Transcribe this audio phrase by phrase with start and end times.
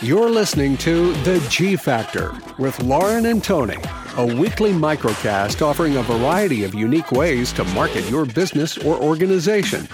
[0.00, 3.78] You're listening to The G Factor with Lauren and Tony,
[4.16, 9.88] a weekly microcast offering a variety of unique ways to market your business or organization.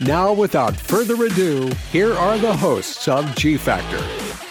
[0.00, 4.00] Now, without further ado, here are the hosts of G Factor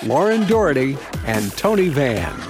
[0.05, 2.46] Lauren Doherty and Tony Van.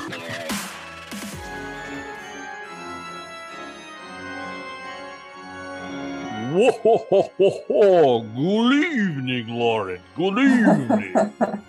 [6.84, 8.20] Ho, ho, ho, ho.
[8.22, 10.02] good evening, Lauren.
[10.16, 11.14] Good evening.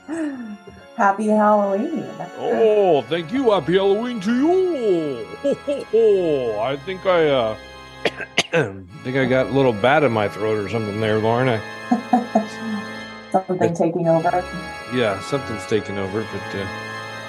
[0.96, 2.04] Happy Halloween.
[2.38, 3.52] oh, thank you.
[3.52, 5.26] Happy Halloween to you.
[5.42, 6.60] Ho, ho, ho.
[6.60, 7.56] I think I uh
[9.04, 11.48] think I got a little bat in my throat or something there, Lauren.
[11.48, 11.60] I,
[13.32, 14.44] something taking over.
[14.92, 16.66] Yeah, something's taking over, but uh,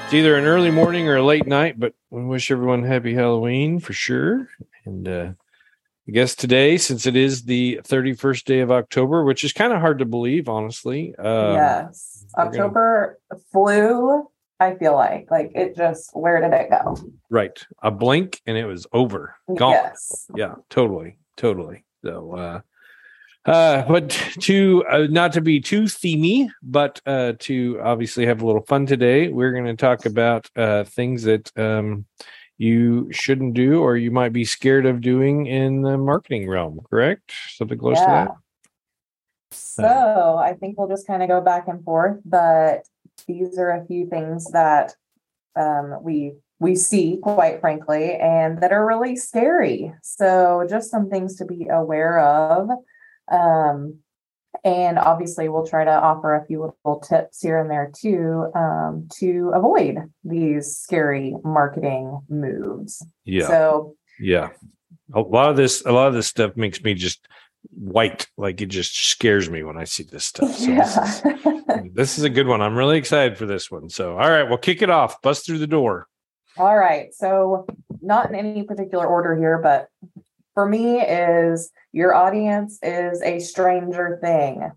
[0.05, 3.79] it's either an early morning or a late night, but we wish everyone happy Halloween
[3.79, 4.47] for sure.
[4.85, 5.31] And uh
[6.09, 9.79] I guess today, since it is the 31st day of October, which is kind of
[9.79, 11.13] hard to believe, honestly.
[11.19, 13.41] Um, yes October gonna...
[13.51, 14.27] flew.
[14.59, 16.97] I feel like like it just where did it go?
[17.29, 19.35] Right, a blink and it was over.
[19.55, 19.73] Gone.
[19.73, 20.25] Yes.
[20.35, 21.85] Yeah, totally, totally.
[22.03, 22.61] So, uh,
[23.45, 24.09] uh, but
[24.41, 28.87] to uh, not to be too themey, but uh, to obviously have a little fun
[28.87, 32.05] today, we're going to talk about uh, things that um,
[32.59, 36.81] you shouldn't do or you might be scared of doing in the marketing realm.
[36.89, 37.33] Correct?
[37.47, 38.05] Something close yeah.
[38.05, 38.35] to that.
[39.51, 42.85] So I think we'll just kind of go back and forth, but
[43.27, 44.93] these are a few things that
[45.55, 49.93] um, we we see, quite frankly, and that are really scary.
[50.03, 52.69] So just some things to be aware of.
[53.31, 53.99] Um,
[54.63, 59.07] and obviously, we'll try to offer a few little tips here and there too um,
[59.19, 63.05] to avoid these scary marketing moves.
[63.25, 63.47] Yeah.
[63.47, 64.49] So yeah,
[65.13, 67.27] a lot of this, a lot of this stuff makes me just
[67.69, 68.27] white.
[68.37, 70.55] Like it just scares me when I see this stuff.
[70.55, 70.83] So yeah.
[70.83, 71.23] this, is,
[71.93, 72.61] this is a good one.
[72.61, 73.89] I'm really excited for this one.
[73.89, 75.21] So, all right, we'll kick it off.
[75.21, 76.07] Bust through the door.
[76.57, 77.13] All right.
[77.13, 77.65] So,
[78.01, 79.87] not in any particular order here, but
[80.59, 84.69] for me is your audience is a stranger thing.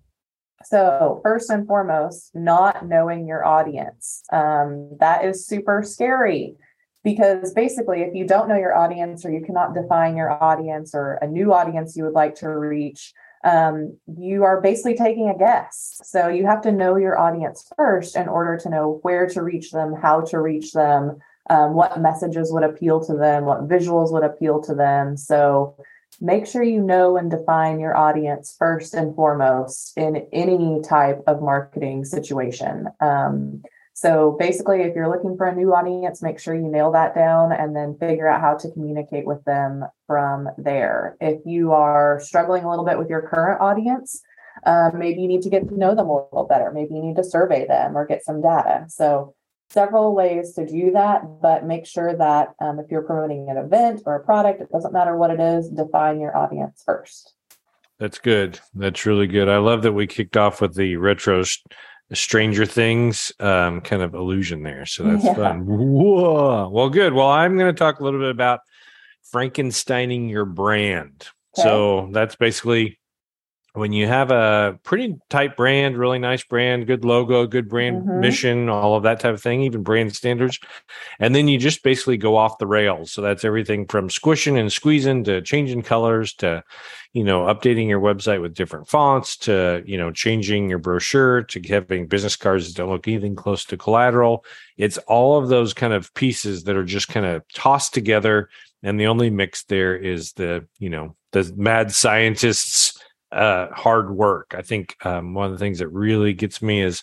[0.63, 4.23] So, first and foremost, not knowing your audience.
[4.33, 6.55] Um, that is super scary
[7.03, 11.19] because basically if you don't know your audience or you cannot define your audience or
[11.21, 13.13] a new audience you would like to reach
[13.43, 18.15] um, you are basically taking a guess so you have to know your audience first
[18.15, 21.19] in order to know where to reach them how to reach them
[21.51, 25.77] um, what messages would appeal to them what visuals would appeal to them so
[26.21, 31.43] make sure you know and define your audience first and foremost in any type of
[31.43, 33.63] marketing situation um,
[33.95, 37.53] so basically, if you're looking for a new audience, make sure you nail that down
[37.53, 41.17] and then figure out how to communicate with them from there.
[41.21, 44.21] If you are struggling a little bit with your current audience,
[44.65, 46.71] um, maybe you need to get to know them a little better.
[46.73, 48.87] Maybe you need to survey them or get some data.
[48.89, 49.35] So,
[49.73, 54.03] several ways to do that, but make sure that um, if you're promoting an event
[54.07, 57.35] or a product, it doesn't matter what it is, define your audience first.
[57.99, 58.59] That's good.
[58.75, 59.49] That's really good.
[59.49, 61.45] I love that we kicked off with the retro
[62.13, 64.87] Stranger Things um, kind of illusion there.
[64.87, 65.35] So that's yeah.
[65.35, 65.65] fun.
[65.65, 66.69] Whoa.
[66.69, 67.13] Well, good.
[67.13, 68.61] Well, I'm going to talk a little bit about
[69.33, 71.29] Frankensteining your brand.
[71.57, 71.63] Okay.
[71.69, 72.99] So that's basically
[73.75, 78.21] when you have a pretty tight brand, really nice brand, good logo, good brand mm-hmm.
[78.21, 80.59] mission, all of that type of thing, even brand standards.
[81.19, 83.13] And then you just basically go off the rails.
[83.13, 86.63] So that's everything from squishing and squeezing to changing colors to,
[87.15, 91.63] you know, updating your website with different fonts to, you know, changing your brochure to
[91.63, 94.45] having business cards that don't look anything close to collateral.
[94.77, 98.51] It's all of those kind of pieces that are just kind of tossed together.
[98.83, 102.92] And the only mix there is the, you know, the mad scientists
[103.33, 104.55] uh, hard work.
[104.57, 107.03] I think um, one of the things that really gets me is,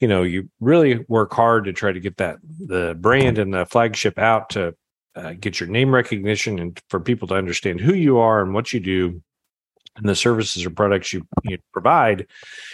[0.00, 3.66] you know, you really work hard to try to get that the brand and the
[3.66, 4.74] flagship out to
[5.16, 8.72] uh, get your name recognition and for people to understand who you are and what
[8.72, 9.22] you do
[9.96, 12.26] and the services or products you, you provide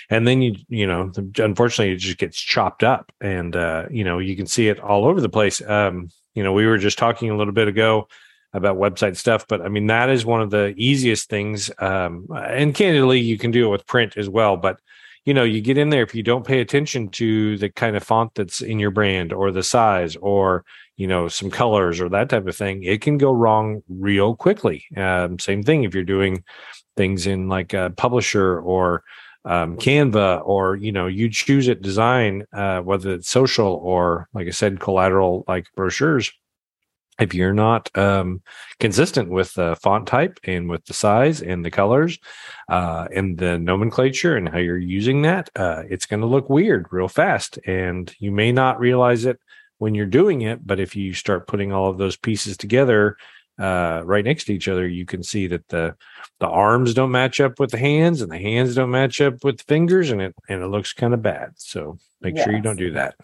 [0.08, 4.18] and then you you know unfortunately it just gets chopped up and uh, you know
[4.18, 7.30] you can see it all over the place um, you know we were just talking
[7.30, 8.08] a little bit ago
[8.52, 9.46] about website stuff.
[9.48, 11.70] But I mean, that is one of the easiest things.
[11.78, 14.56] Um, and candidly, you can do it with print as well.
[14.56, 14.80] But
[15.24, 18.02] you know, you get in there if you don't pay attention to the kind of
[18.02, 20.64] font that's in your brand or the size or
[20.96, 24.84] you know some colors or that type of thing, it can go wrong real quickly.
[24.96, 26.44] Um, same thing if you're doing
[26.96, 29.04] things in like a publisher or
[29.44, 34.46] um, Canva or you know you choose it design uh, whether it's social or like
[34.46, 36.30] I said collateral like brochures
[37.20, 38.42] if you're not um,
[38.78, 42.18] consistent with the font type and with the size and the colors
[42.68, 46.86] uh, and the nomenclature and how you're using that, uh, it's going to look weird
[46.90, 47.58] real fast.
[47.66, 49.38] And you may not realize it
[49.78, 53.16] when you're doing it, but if you start putting all of those pieces together
[53.58, 55.94] uh, right next to each other, you can see that the
[56.38, 59.58] the arms don't match up with the hands, and the hands don't match up with
[59.58, 61.50] the fingers, and it and it looks kind of bad.
[61.56, 62.44] So make yes.
[62.44, 63.16] sure you don't do that.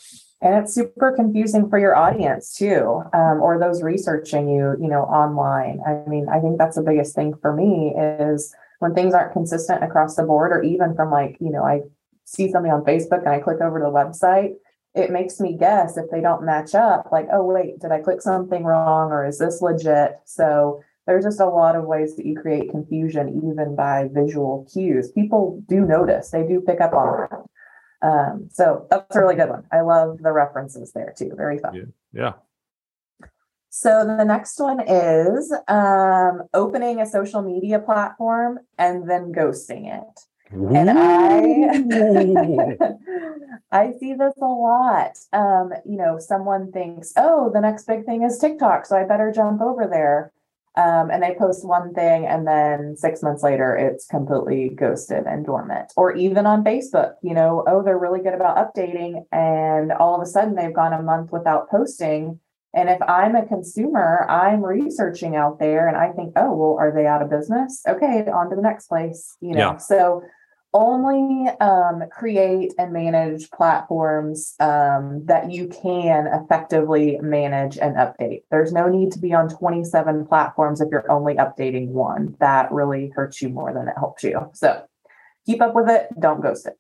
[0.43, 5.03] And it's super confusing for your audience too, um, or those researching you, you know,
[5.03, 5.81] online.
[5.87, 9.83] I mean, I think that's the biggest thing for me is when things aren't consistent
[9.83, 11.81] across the board, or even from like, you know, I
[12.25, 14.56] see something on Facebook and I click over to the website
[14.94, 18.23] it makes me guess if they don't match up like oh wait did i click
[18.23, 20.19] something wrong or is this legit?
[20.25, 25.12] So there's just a lot of ways that you create confusion even by visual cues.
[25.12, 26.31] People do notice.
[26.31, 27.44] They do pick up on that
[28.02, 31.75] um, so that's a really good one i love the references there too very fun
[31.75, 32.32] yeah, yeah.
[33.78, 40.20] So the next one is um, opening a social media platform and then ghosting it.
[40.50, 41.37] And I
[43.72, 45.19] I see this a lot.
[45.32, 49.31] Um, you know, someone thinks, oh, the next big thing is TikTok, so I better
[49.31, 50.32] jump over there.
[50.76, 55.46] Um, and they post one thing and then six months later it's completely ghosted and
[55.46, 55.90] dormant.
[55.96, 60.20] Or even on Facebook, you know, oh, they're really good about updating, and all of
[60.20, 62.40] a sudden they've gone a month without posting.
[62.75, 66.93] And if I'm a consumer, I'm researching out there and I think, oh, well, are
[66.94, 67.82] they out of business?
[67.88, 69.73] Okay, on to the next place, you know.
[69.73, 69.76] Yeah.
[69.78, 70.23] So
[70.76, 78.43] only um, create and manage platforms um, that you can effectively manage and update.
[78.50, 82.37] There's no need to be on 27 platforms if you're only updating one.
[82.40, 84.50] That really hurts you more than it helps you.
[84.52, 84.84] So
[85.46, 86.08] keep up with it.
[86.20, 86.78] Don't ghost it.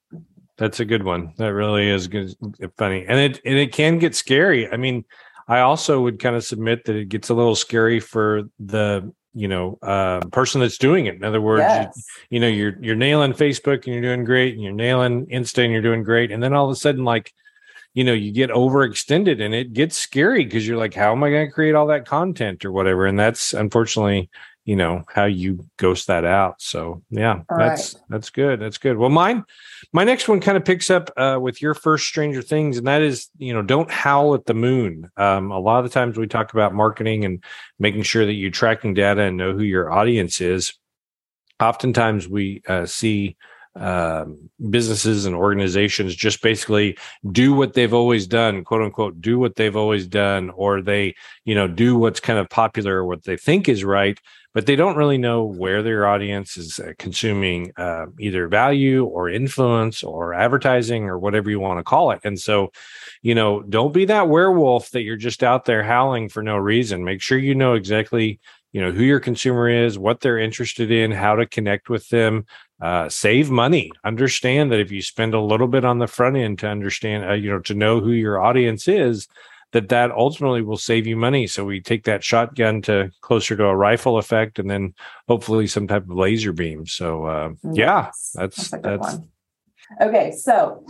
[0.58, 1.32] That's a good one.
[1.38, 2.34] That really is good,
[2.78, 4.70] funny, and it and it can get scary.
[4.70, 5.04] I mean,
[5.48, 9.48] I also would kind of submit that it gets a little scary for the you
[9.48, 11.14] know uh, person that's doing it.
[11.14, 11.92] In other words yes.
[12.30, 15.62] you, you, know you're you're nailing facebook and you're doing great and you're nailing insta
[15.62, 16.32] and you're doing great.
[16.32, 17.32] And then all of a sudden like
[17.92, 21.30] you know you get overextended and it gets scary because you're like how am i
[21.30, 23.04] going to create all that content or whatever?
[23.04, 24.30] And that's unfortunately
[24.66, 26.60] you know how you ghost that out.
[26.60, 28.02] So yeah All that's right.
[28.10, 28.98] that's good that's good.
[28.98, 29.44] Well mine
[29.92, 33.00] my next one kind of picks up uh, with your first stranger things and that
[33.00, 35.08] is you know don't howl at the moon.
[35.16, 37.42] Um, a lot of the times we talk about marketing and
[37.78, 40.74] making sure that you're tracking data and know who your audience is.
[41.60, 43.36] Oftentimes we uh, see
[43.78, 46.96] um, businesses and organizations just basically
[47.30, 51.14] do what they've always done, quote unquote, do what they've always done, or they,
[51.44, 54.18] you know, do what's kind of popular or what they think is right,
[54.56, 59.28] but they don't really know where their audience is uh, consuming uh, either value or
[59.28, 62.20] influence or advertising or whatever you want to call it.
[62.24, 62.72] And so,
[63.20, 67.04] you know, don't be that werewolf that you're just out there howling for no reason.
[67.04, 68.40] Make sure you know exactly
[68.72, 72.44] you know who your consumer is what they're interested in how to connect with them
[72.82, 76.58] uh, save money understand that if you spend a little bit on the front end
[76.58, 79.28] to understand uh, you know to know who your audience is
[79.76, 83.64] that that ultimately will save you money so we take that shotgun to closer to
[83.64, 84.94] a rifle effect and then
[85.28, 89.18] hopefully some type of laser beam so uh, yeah that's that's, that's
[90.00, 90.84] okay so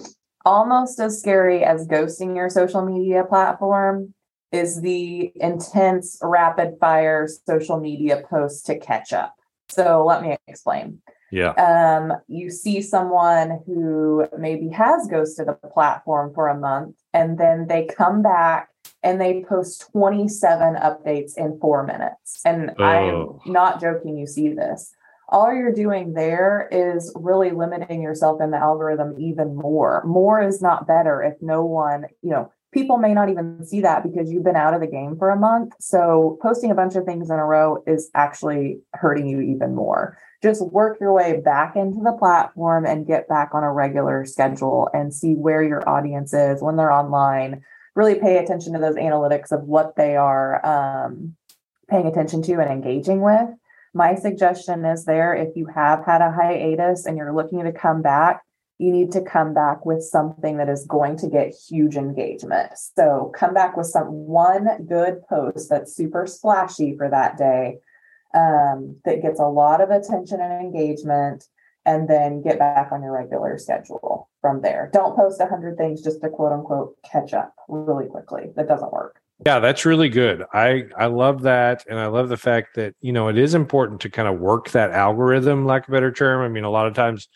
[0.45, 4.15] almost as scary as ghosting your social media platform
[4.53, 9.35] is the intense rapid fire social media posts to catch up.
[9.69, 11.03] So let me explain.
[11.33, 11.51] Yeah.
[11.51, 17.67] Um, you see someone who maybe has ghosted a platform for a month and then
[17.67, 18.69] they come back
[19.07, 22.41] and they post 27 updates in four minutes.
[22.45, 23.41] And oh.
[23.45, 24.93] I'm not joking, you see this.
[25.29, 30.03] All you're doing there is really limiting yourself in the algorithm even more.
[30.05, 34.03] More is not better if no one, you know, people may not even see that
[34.03, 35.75] because you've been out of the game for a month.
[35.79, 40.19] So posting a bunch of things in a row is actually hurting you even more.
[40.43, 44.89] Just work your way back into the platform and get back on a regular schedule
[44.93, 47.63] and see where your audience is when they're online.
[47.97, 51.35] Really pay attention to those analytics of what they are um,
[51.89, 53.49] paying attention to and engaging with.
[53.95, 58.03] My suggestion is there if you have had a hiatus and you're looking to come
[58.03, 58.43] back,
[58.79, 62.73] you need to come back with something that is going to get huge engagement.
[62.77, 67.79] So come back with some one good post that's super splashy for that day
[68.35, 71.45] um, that gets a lot of attention and engagement,
[71.87, 74.91] and then get back on your regular schedule from there.
[74.93, 78.51] Don't post a hundred things just to quote unquote catch up really quickly.
[78.57, 79.21] That doesn't work.
[79.47, 80.45] Yeah, that's really good.
[80.53, 84.01] I I love that, and I love the fact that you know it is important
[84.03, 86.43] to kind of work that algorithm, lack of a better term.
[86.43, 87.29] I mean, a lot of times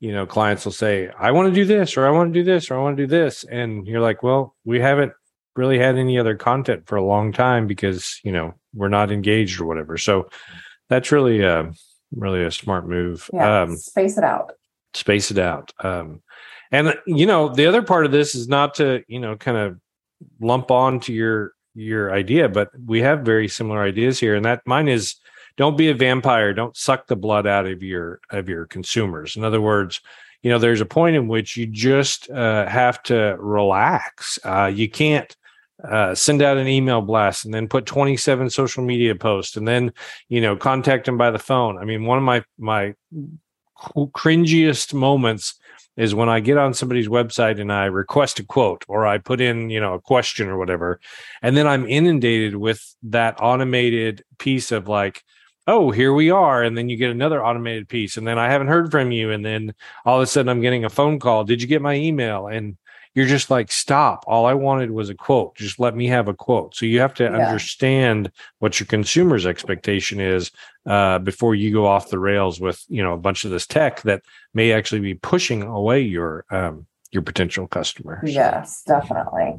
[0.00, 2.44] you know, clients will say, I want to do this, or I want to do
[2.44, 3.42] this, or I want to do this.
[3.42, 5.12] And you're like, well, we haven't
[5.56, 9.60] really had any other content for a long time because you know we're not engaged
[9.60, 9.98] or whatever.
[9.98, 10.28] So
[10.88, 11.72] that's really uh
[12.14, 13.28] really a smart move.
[13.32, 14.52] Yeah, um, space it out.
[14.94, 15.72] Space it out.
[15.80, 16.22] Um,
[16.70, 19.78] and you know the other part of this is not to you know kind of
[20.40, 24.62] lump on to your your idea, but we have very similar ideas here, and that
[24.66, 25.16] mine is
[25.56, 26.52] don't be a vampire.
[26.52, 29.36] Don't suck the blood out of your of your consumers.
[29.36, 30.00] In other words,
[30.42, 34.38] you know there's a point in which you just uh, have to relax.
[34.44, 35.36] Uh, you can't
[35.84, 39.92] uh, send out an email blast and then put 27 social media posts and then
[40.28, 41.78] you know contact them by the phone.
[41.78, 42.94] I mean, one of my my
[43.78, 45.54] cringiest moments
[45.96, 49.40] is when I get on somebody's website and I request a quote or I put
[49.40, 51.00] in, you know, a question or whatever,
[51.42, 55.24] and then I'm inundated with that automated piece of like,
[55.66, 56.62] oh, here we are.
[56.62, 58.16] And then you get another automated piece.
[58.16, 59.30] And then I haven't heard from you.
[59.30, 59.74] And then
[60.06, 61.44] all of a sudden I'm getting a phone call.
[61.44, 62.46] Did you get my email?
[62.46, 62.78] And
[63.14, 64.24] you're just like, stop.
[64.26, 65.56] All I wanted was a quote.
[65.56, 66.74] Just let me have a quote.
[66.74, 67.30] So you have to yeah.
[67.30, 70.50] understand what your consumer's expectation is
[70.86, 74.02] uh, before you go off the rails with, you know, a bunch of this tech
[74.02, 74.22] that
[74.54, 78.20] may actually be pushing away your um, your potential customer.
[78.24, 78.30] So.
[78.30, 79.56] Yes, definitely.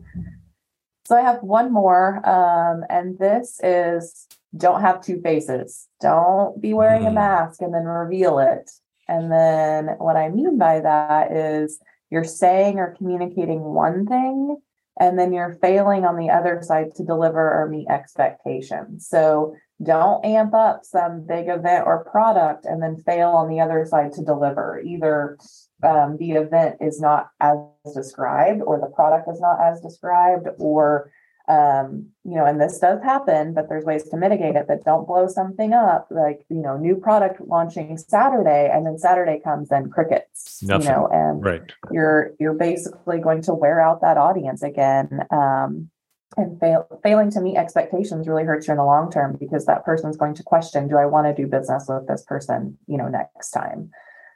[1.06, 5.88] So I have one more, um, and this is don't have two faces.
[6.02, 7.08] Don't be wearing mm.
[7.08, 8.70] a mask and then reveal it.
[9.08, 11.80] And then what I mean by that is
[12.10, 14.58] you're saying or communicating one thing
[15.00, 19.08] and then you're failing on the other side to deliver or meet expectations.
[19.08, 23.86] So don't amp up some big event or product and then fail on the other
[23.86, 24.82] side to deliver.
[24.86, 25.38] Either
[25.84, 27.58] um, the event is not as
[27.96, 31.12] described, or the product is not as described, or
[31.50, 34.66] um, you know, and this does happen, but there's ways to mitigate it.
[34.68, 39.42] But don't blow something up like you know, new product launching Saturday, and then Saturday
[39.44, 40.62] comes and crickets.
[40.62, 40.88] Nothing.
[40.88, 41.74] You know, and right.
[41.92, 45.22] you're you're basically going to wear out that audience again.
[45.32, 45.90] Um,
[46.38, 49.84] and fail, failing to meet expectations really hurts you in the long term because that
[49.84, 53.08] person's going to question, do I want to do business with this person, you know,
[53.08, 53.90] next time?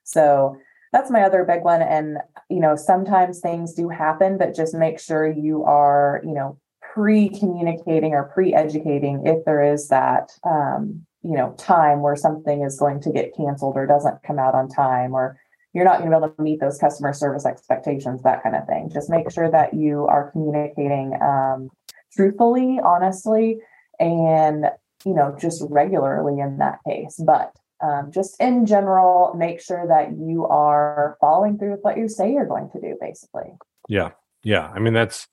[0.04, 0.58] So
[0.92, 1.84] that's my other big one.
[1.84, 2.18] And,
[2.50, 6.58] you know, sometimes things do happen, but just make sure you are, you know,
[6.94, 13.02] pre-communicating or pre-educating if there is that um, you know time where something is going
[13.02, 15.40] to get canceled or doesn't come out on time or
[15.74, 18.68] you're not going to be able to meet those customer service expectations that kind of
[18.68, 18.92] thing.
[18.94, 21.72] Just make sure that you are communicating um,
[22.16, 23.58] truthfully honestly
[24.00, 24.66] and
[25.04, 27.20] you know just regularly in that case.
[27.26, 32.08] But um, just in general make sure that you are following through with what you
[32.08, 33.52] say you're going to do basically.
[33.90, 34.12] Yeah.
[34.44, 34.72] Yeah.
[34.76, 35.28] I mean that's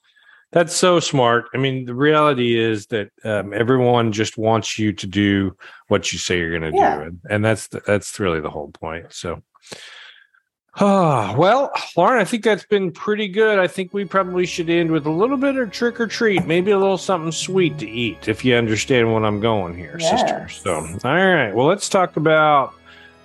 [0.52, 1.46] that's so smart.
[1.54, 5.56] I mean, the reality is that um, everyone just wants you to do
[5.88, 6.96] what you say you're going to yeah.
[6.96, 9.12] do, and, and that's the, that's really the whole point.
[9.12, 9.42] So,
[10.80, 13.60] ah, well, Lauren, I think that's been pretty good.
[13.60, 16.72] I think we probably should end with a little bit of trick or treat, maybe
[16.72, 20.20] a little something sweet to eat, if you understand what I'm going here, yes.
[20.20, 20.48] sister.
[20.48, 22.74] So, all right, well, let's talk about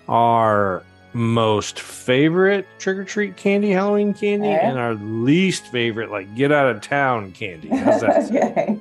[0.08, 0.84] our
[1.16, 4.60] most favorite trick or treat candy, Halloween candy, okay.
[4.60, 7.70] and our least favorite, like get out of town candy.
[7.70, 8.32] How's that?
[8.36, 8.78] okay.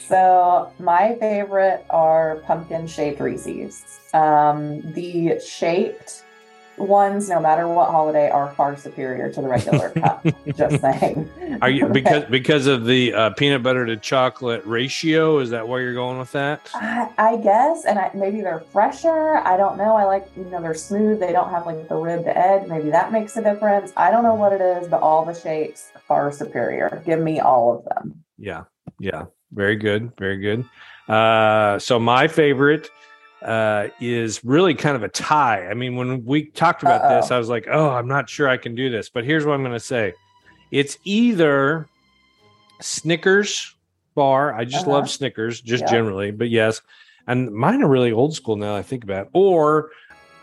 [0.00, 4.00] So my favorite are pumpkin shaped Reese's.
[4.14, 6.24] Um, the shaped
[6.78, 10.26] ones, no matter what holiday, are far superior to the regular cup.
[10.56, 11.30] Just saying.
[11.62, 15.38] Are you because because of the uh, peanut butter to chocolate ratio?
[15.38, 16.70] Is that where you're going with that?
[16.74, 19.36] I, I guess, and I, maybe they're fresher.
[19.38, 19.96] I don't know.
[19.96, 21.20] I like you know they're smooth.
[21.20, 22.68] They don't have like the ribbed edge.
[22.68, 23.92] Maybe that makes a difference.
[23.96, 27.02] I don't know what it is, but all the shapes far superior.
[27.06, 28.24] Give me all of them.
[28.38, 28.64] Yeah,
[28.98, 30.64] yeah, very good, very good.
[31.08, 32.90] Uh, so my favorite
[33.42, 35.68] uh, is really kind of a tie.
[35.68, 37.20] I mean, when we talked about Uh-oh.
[37.20, 39.08] this, I was like, oh, I'm not sure I can do this.
[39.08, 40.14] But here's what I'm going to say
[40.70, 41.88] it's either
[42.80, 43.74] Snickers
[44.14, 44.52] bar.
[44.54, 44.92] I just uh-huh.
[44.92, 45.90] love Snickers, just yeah.
[45.90, 46.80] generally, but yes.
[47.28, 49.30] And mine are really old school now, I think about it.
[49.32, 49.90] Or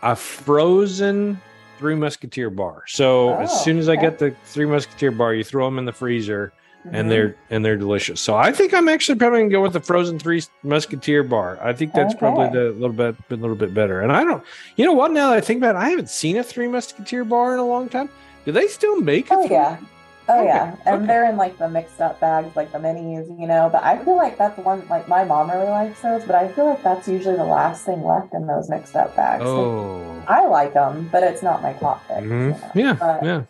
[0.02, 1.40] a frozen
[1.78, 2.84] Three Musketeer bar.
[2.86, 5.84] So oh, as soon as I get the Three Musketeer bar, you throw them in
[5.84, 6.52] the freezer
[6.84, 6.94] mm-hmm.
[6.94, 8.20] and they're and they're delicious.
[8.20, 11.58] So I think I'm actually probably gonna go with the frozen three musketeer bar.
[11.62, 12.18] I think that's okay.
[12.18, 14.00] probably the little bit a little bit better.
[14.00, 14.42] And I don't,
[14.76, 15.12] you know what?
[15.12, 17.66] Now that I think about it, I haven't seen a three musketeer bar in a
[17.66, 18.08] long time.
[18.44, 19.28] Do they still make?
[19.30, 19.78] Oh yeah.
[20.26, 20.46] Oh okay.
[20.46, 21.06] yeah, and okay.
[21.06, 23.68] they're in like the mixed up bags, like the minis, you know.
[23.70, 26.64] But I feel like that's one like my mom really likes those, but I feel
[26.64, 29.42] like that's usually the last thing left in those mixed up bags.
[29.44, 32.24] Oh, I like them, but it's not my top pick.
[32.24, 32.78] Mm-hmm.
[32.78, 32.90] You know?
[32.90, 33.42] Yeah, but, yeah.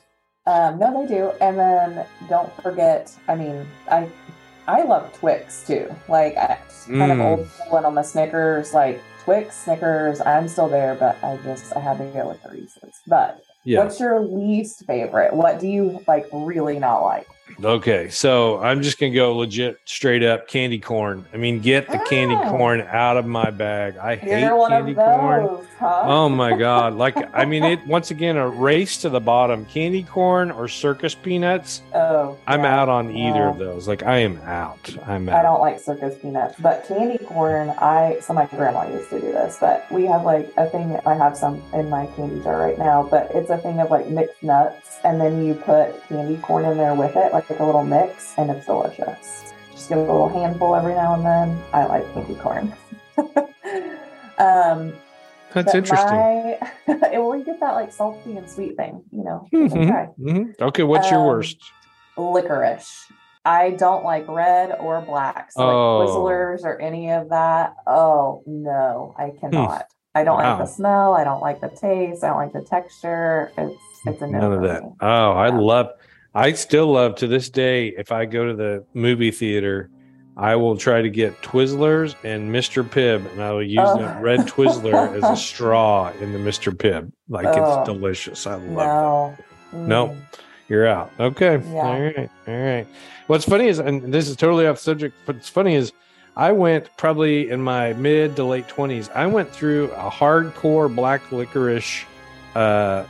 [0.46, 1.32] Um, no, they do.
[1.40, 4.08] And then don't forget, I mean, I
[4.66, 5.94] I love Twix too.
[6.08, 7.24] Like I, kind of mm.
[7.24, 10.20] old school and on the Snickers, like Twix, Snickers.
[10.20, 13.00] I'm still there, but I just I had to go with the Reese's.
[13.06, 13.82] But Yeah.
[13.82, 15.34] What's your least favorite?
[15.34, 17.26] What do you like really not like?
[17.62, 21.24] Okay, so I'm just gonna go legit straight up candy corn.
[21.32, 22.50] I mean, get the candy Oh.
[22.50, 23.96] corn out of my bag.
[23.98, 25.58] I hate You're one candy those, corn.
[25.78, 26.02] huh?
[26.04, 26.94] Oh my god!
[26.94, 29.66] Like, I mean, it once again a race to the bottom.
[29.66, 31.82] Candy corn or circus peanuts.
[31.94, 32.80] Oh, I'm yeah.
[32.80, 33.50] out on either Yeah.
[33.50, 33.86] of those.
[33.86, 34.96] Like, I am out.
[35.06, 35.38] I'm Out.
[35.38, 37.70] I don't like circus peanuts, but candy corn.
[37.78, 40.98] I so my grandma used to do this, but we have like a thing.
[41.06, 44.08] I have some in my candy jar right now, but it's a thing of like
[44.08, 47.84] mixed nuts, and then you put candy corn in there with it, like, a little
[47.84, 49.52] mix, and it's delicious.
[49.72, 51.60] Just get a little handful every now and then.
[51.72, 52.72] I like candy corn.
[54.38, 54.92] um,
[55.52, 56.16] That's interesting.
[56.16, 56.58] My,
[57.18, 59.46] well, you get that like salty and sweet thing, you know.
[59.52, 60.08] Mhm, Okay.
[60.20, 60.60] mhm.
[60.60, 61.58] Okay, what's your Um, worst?
[62.16, 63.06] licorice.
[63.44, 65.52] I don't like red or black.
[65.52, 65.98] So Oh.
[65.98, 67.74] like Twizzlers or any of that.
[67.86, 69.86] Oh no, I cannot.
[70.14, 70.44] I don't Hmm.
[70.44, 70.50] Wow.
[70.50, 71.14] like the smell.
[71.14, 72.22] I don't like the taste.
[72.24, 73.50] I don't like the texture.
[73.58, 73.74] It's
[74.06, 74.82] it's a no None of that.
[74.84, 74.90] me.
[75.00, 75.88] Oh, I love.
[76.34, 77.88] I still love to this day.
[77.88, 79.88] If I go to the movie theater,
[80.36, 82.82] I will try to get Twizzlers and Mr.
[82.82, 83.98] Pibb, and I will use Oh.
[83.98, 86.72] that red Twizzler as a straw in the Mr.
[86.76, 87.12] Pibb.
[87.28, 87.80] Like Oh.
[87.80, 88.46] it's delicious.
[88.46, 89.76] I love that.
[89.78, 89.86] No.
[89.86, 90.06] No.
[90.08, 90.16] Mm.
[90.68, 91.10] You're out.
[91.20, 91.58] Okay.
[91.58, 91.74] Yeah.
[91.74, 92.30] All right.
[92.48, 92.86] All right.
[93.28, 95.92] What's funny is, and this is totally off subject, but it's funny is,
[96.36, 99.08] I went probably in my mid to late twenties.
[99.14, 102.04] I went through a hardcore black licorice
[102.56, 103.04] uh,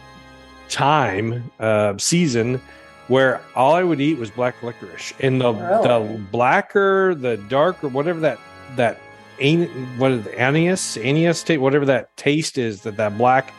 [0.69, 2.61] time uh, season
[3.08, 6.20] where all I would eat was black licorice, and the the oh.
[6.30, 8.38] blacker, the darker, whatever that
[8.76, 9.00] that
[9.38, 13.52] ain't what is it, anise anise taste, whatever that taste is that that black.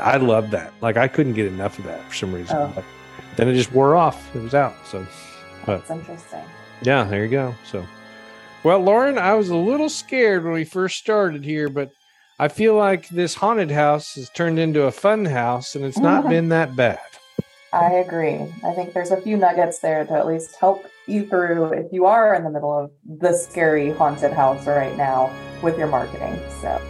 [0.00, 0.72] I love that.
[0.82, 2.56] Like I couldn't get enough of that for some reason.
[2.56, 2.84] Oh.
[3.36, 4.34] Then it just wore off.
[4.34, 4.74] It was out.
[4.86, 5.06] So
[5.66, 6.42] That's interesting.
[6.82, 7.54] yeah, there you go.
[7.64, 7.86] So,
[8.62, 11.90] well, Lauren, I was a little scared when we first started here, but
[12.38, 16.28] I feel like this haunted house has turned into a fun house, and it's not
[16.28, 16.98] been that bad.
[17.72, 18.40] I agree.
[18.64, 22.06] I think there's a few nuggets there to at least help you through if you
[22.06, 25.30] are in the middle of the scary haunted house right now
[25.62, 26.38] with your marketing.
[26.62, 26.80] So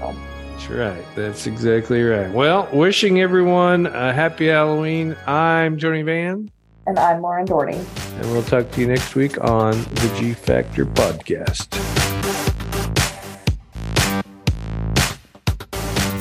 [0.52, 1.04] That's right.
[1.14, 2.30] That's exactly right.
[2.30, 5.16] Well, wishing everyone a happy Halloween.
[5.26, 6.50] I'm Tony Van,
[6.86, 7.78] and I'm Lauren Doherty.
[7.78, 11.66] and we'll talk to you next week on the G Factor podcast.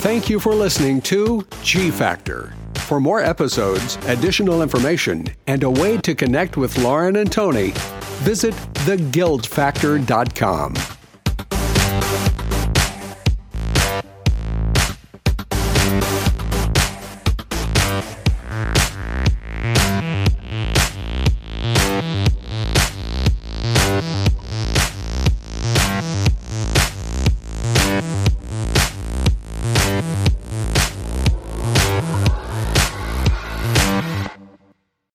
[0.01, 2.53] Thank you for listening to G Factor.
[2.85, 7.73] For more episodes, additional information, and a way to connect with Lauren and Tony,
[8.21, 8.53] visit
[8.85, 10.94] theguildfactor.com.